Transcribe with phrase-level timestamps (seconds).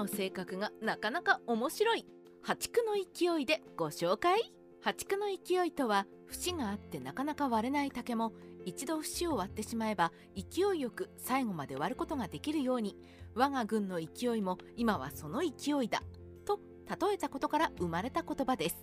[0.00, 2.06] の性格がなかなか面白い。
[2.42, 4.54] 破竹の勢いでご紹介？
[4.80, 8.32] 破竹の勢いとは節があってなかなか割れない竹も
[8.64, 12.96] 一度節を割ってしまえば勢いよく最後まで割ることができるように
[13.34, 16.02] 我が軍の勢いも今はその勢いだ
[16.46, 16.58] と
[16.88, 18.76] 例えたことから生まれた言葉です。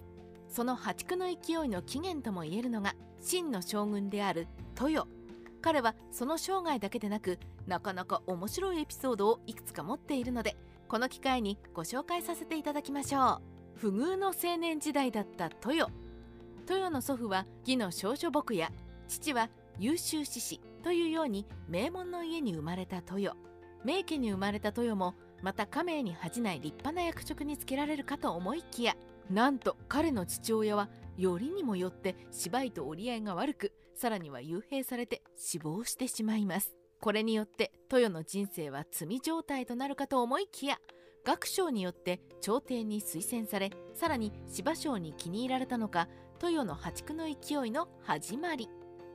[0.50, 4.48] その破竹の勢いの起源ともいえるのが秦の将軍である
[4.80, 5.08] 豊
[5.62, 10.56] 彼はその生涯だけでなくなかなか面白いエピソードをいくつか持っているので
[10.88, 13.42] この機会にご紹介させていただきましょ
[13.76, 13.80] う。
[13.80, 15.92] 不遇の青年時代だった豊
[16.62, 18.72] 豊の祖父は義の少女僕や
[19.08, 23.36] 父は優秀志士というように名門の家に生まれた豊
[23.84, 25.14] 名家に生まれた豊も
[25.44, 28.96] また家名に恥じない立派な役職につけられるかと思いきや。
[29.30, 36.77] なんと彼の父親はよりにもよって芝居と折り合いが悪くさらには幽閉されて死亡してしまいます。
[37.00, 40.80] これによって豊の人生は罪状態となるかと思いきや
[41.26, 46.08] 学章によって朝廷に推薦されさらに芝生に気に入られたのか
[46.42, 48.70] 豊の破竹の勢いの始まり。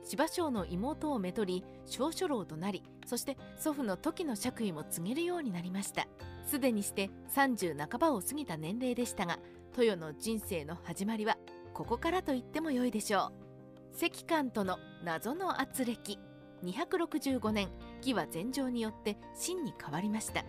[0.05, 6.07] 芝生の妹をめとり少書郎となりそして祖父の時の爵位も告げるようになりました。
[6.45, 9.39] すでにして30半ばを過ぎた年齢でしたが
[9.77, 11.37] 豊の人生の始まりは
[11.73, 13.95] ここからと言ってもよいでしょう。
[13.95, 16.17] 石官との謎の圧力
[16.63, 20.43] 265年義は禅情によって真に変わりました。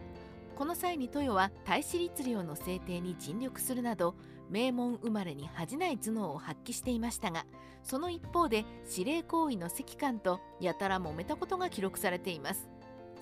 [0.54, 4.14] この際に豊は大使律令の制定に尽力するなど
[4.48, 7.44] 名門生まれに恥じない頭脳を発揮していましたが
[7.82, 12.68] その一方で指令行為の石官とやたら揉めたことが記録されています。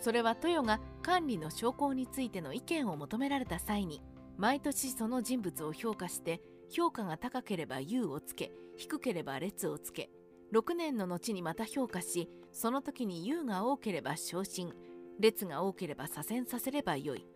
[0.00, 4.02] それは豊が管理の将校についての意見を求められた際に
[4.36, 10.10] 毎年その人物を評価して評価が高ければ優をつけ低ければ列をつけ
[10.52, 14.72] 6年の後にまた評価しその時に優が多ければ昇進
[15.18, 17.26] 列が多ければ左遷させればよい。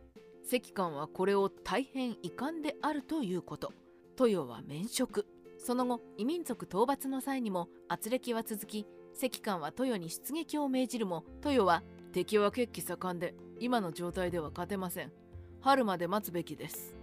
[0.45, 3.72] 石官はこれを大変遺憾であるということ。
[4.19, 5.27] 豊は免職。
[5.59, 15.12] その後異民族討伐の際にも圧力は続き石官は豊に出撃を命じるも豊は敵は血気盛んで今の状態では勝てません。
[15.60, 16.94] 春まで待つべきです。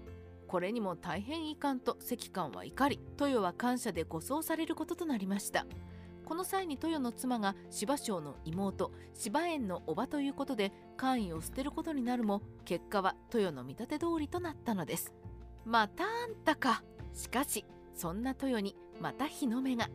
[0.48, 5.66] これにも大変遺憾と石官は怒り豊は感謝で護送されることとなりました。
[6.26, 15.14] この際に豊の妻が芝生の妹芝園の叔母ということで官位を捨てることになるも結果は豊の見立て通りとなったのです。
[15.66, 16.84] またあんたか。
[17.14, 19.90] しかしそんな豊にまた日の目が。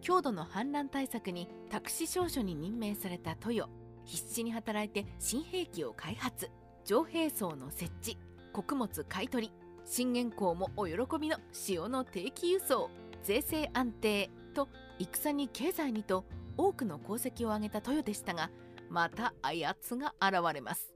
[0.00, 3.68] 郷土の反乱対策に宅死少書に任命された豊
[4.04, 6.50] 必死に働いて新兵器を開発。
[6.84, 8.18] 城兵層の設置。
[8.52, 9.52] 穀物買取
[9.84, 11.36] 信玄公もお喜びの
[11.68, 12.90] 塩の定期輸送。
[13.22, 14.30] 税制安定。
[14.50, 14.68] と
[14.98, 16.24] 戦に経済にと
[16.56, 18.50] 多くの功績を挙げた豊でしたが
[18.90, 20.92] またあやつが現れます。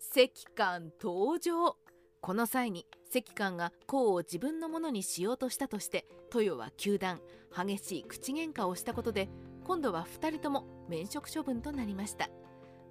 [0.00, 1.76] 石官登場。
[2.20, 7.20] この際に石官が功を自分のものにしようとしたとして豊は糾弾。
[7.54, 9.28] 激しい口喧嘩をしたことで
[9.64, 12.30] 今度は2人とも免職処分となりました。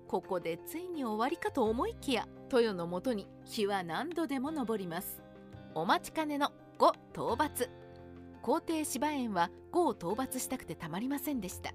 [0.07, 5.23] ここでついに終わりかと思いきや豊のもとに日は何度でも昇ります。
[5.73, 7.80] お待ちかねの5討伐。
[8.41, 11.73] 皇帝芝園は呉を討伐したくてたまりませんでした。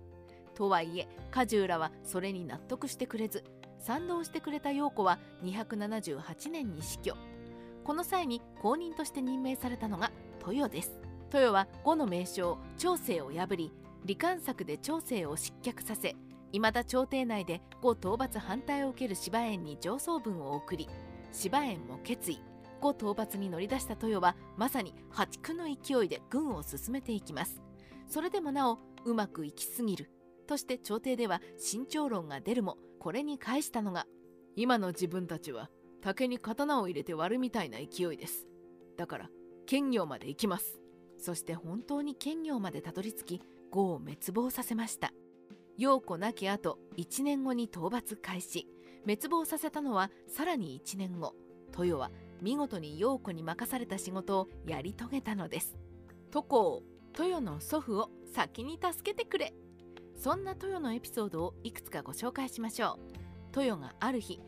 [0.54, 3.44] とはいえ家中らはそれに納得してくれず
[3.78, 7.14] 賛同してくれた陽子は278年に死去。
[7.84, 10.10] この際に公認として任命されたのが
[10.44, 10.98] 豊です。
[11.32, 13.72] 豊は呉の名将長生を破り
[14.02, 16.14] 李官作で長生を失脚させ
[16.52, 20.88] 未だ朝廷内で呉討伐反対を受ける芝園に上層文を送り
[21.32, 22.40] 芝園も決意。
[22.80, 27.60] 呉討伐に乗り出した豊はまさに破竹の勢いで軍を進めていきます。
[28.08, 30.10] それでもなおうまくいきすぎる。
[30.46, 34.06] として朝廷では慎重論が出るもこれに返したのが
[34.54, 35.70] 今の自分たちは
[36.02, 38.46] 竹に刀を入れて割るみたいな勢いです。
[38.96, 39.30] だから
[39.66, 40.78] 兼業まで行きます。
[41.18, 45.12] そして本当に兼業までたどり着き呉を滅亡させました。
[45.76, 48.66] 陽子亡き後1年後に討伐開始。
[49.04, 51.34] 滅亡させたのはさらに1年後。
[51.78, 52.10] 豊は
[52.42, 55.76] 見事に陽子に任された仕事をやり遂げたのです。
[56.30, 56.82] 都公
[57.18, 59.54] 豊の祖父を先に助けてくれ。
[60.16, 62.98] そんな豊のエピソードをいくつかご紹介しましょ
[63.54, 63.60] う。
[63.60, 64.40] 豊がある日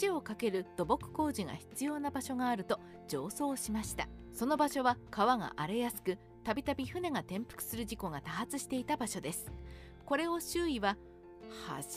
[0.00, 2.78] 橋を架ける土木工事が必要な場所があると
[3.08, 4.08] 上層しました。
[4.32, 9.50] その場所は川が荒れやすくたびたび船が転覆する事故が多発していた場所です。
[10.04, 10.96] これを周囲は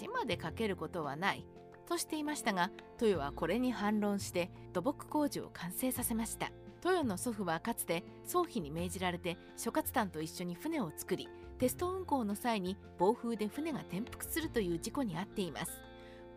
[0.01, 1.46] 橋まで架けることはない。
[1.83, 2.71] としていましたが
[3.01, 6.51] 豊はこれに反論して土木工事を完成させました。
[6.85, 15.71] 豊の祖父はかつて宗妃に命じられて諸葛丹と一緒に船を作りテスト運航の際に暴風で船が転覆するという事故に遭っています。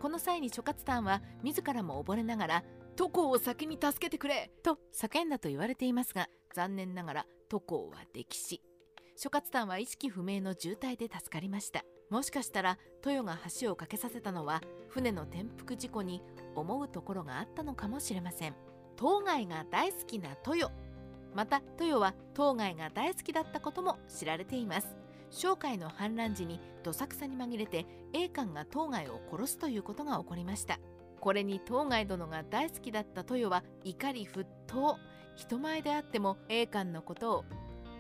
[0.00, 2.64] この際に諸葛丹は自らも溺れながら
[2.96, 8.62] 都校を先に助けてくれと叫んだと言われていますが残念ながら都校は溺死。
[9.16, 11.84] 諸葛丹は意識不明の重体で助かりました。
[12.11, 16.23] もしかしたら豊が橋を架けさせたのは船の転覆事故に
[16.55, 18.55] 思うところがあったのかもしれません。
[18.97, 20.73] 当該が大好きな豊
[21.35, 24.97] また豊は当該が大好きだったことも知られています。
[25.31, 30.79] 商海の反乱時にどさくさに紛れて栄冠が当該を殺すということが起こりました。
[31.20, 34.97] これに当該殿が大好きだった豊は怒り沸騰。
[35.35, 37.44] 人前であっても栄冠のことを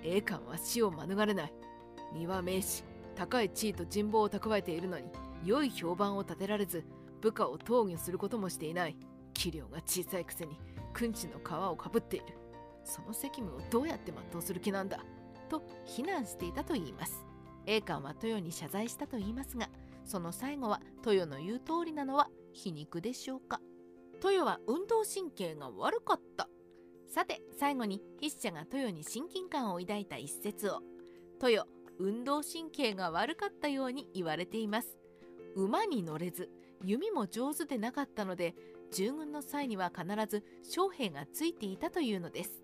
[0.02, 1.52] 栄冠は死を免れない。
[2.14, 2.84] 身は名士。
[3.16, 5.06] 高い地位と人望を蓄えているのに
[5.44, 6.84] 良い評判を立てられず
[7.20, 8.96] 部下を投御することもしていない。
[9.34, 10.58] 器量が小さいくせに
[10.94, 12.26] 君地の皮をかぶっている。
[12.84, 15.00] その責務をどうやって全うする気なんだ？
[15.48, 17.24] と非難していたといいます。
[17.66, 19.68] 栄冠は豊に謝罪したといいますが
[20.04, 23.60] その最後は豊の言う通りなのは皮肉でしょうか？
[24.22, 26.48] 豊は運動神経が悪かった。
[27.08, 30.80] さて最後に筆者が豊に親近感を抱いた一節を。
[31.42, 31.66] 豊
[31.98, 34.98] 運動神経が悪かったように言われています。
[35.54, 36.50] 馬に乗れず
[36.84, 38.54] 弓も上手でなかったので
[38.92, 42.62] 従軍の際には必ず将兵がついていたというのです。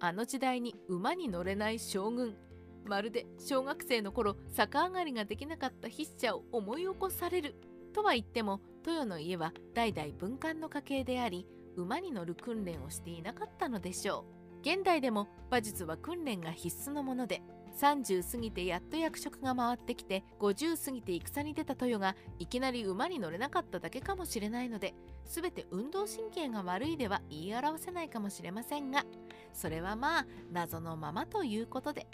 [0.00, 2.36] あの時代に馬に乗れない将軍
[2.84, 7.54] まるで小学生の頃逆上がりができなかった筆者を思い起こされる
[7.94, 11.46] とは言っても豊の家は代々文官の家系であり
[11.76, 14.43] 馬に乗る訓練をしていなかったのでしょう。
[14.64, 17.42] 現代でも馬術は訓練が必須のもので
[17.78, 24.94] 30過ぎてやっと役職が回ってきて50過ぎて戦に出た豊がいきなり馬に乗れなかっただけかもしれないので
[25.26, 29.04] 全て運動神経が悪いでは言い表せないかもしれませんが
[29.52, 32.06] それはまあ謎のままということで。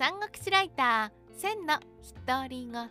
[0.00, 1.78] 三国志ライター千の
[2.26, 2.88] 独り言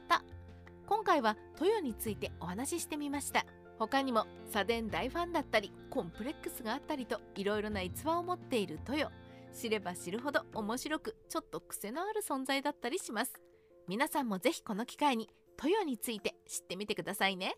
[0.86, 3.48] 今回は豊についてお話ししてみました。
[3.80, 9.10] 他にも家電大ファンだったりコンプレックスがあったりといろいろな逸話を持っている豊
[9.54, 13.42] 知れば知るほど面白くちょっと癖のある存在だったりします。
[13.88, 15.30] 皆さんもぜひこの機会に
[15.64, 17.56] 豊について知ってみてくださいね。